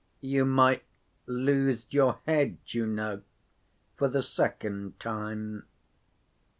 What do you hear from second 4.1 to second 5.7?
second time."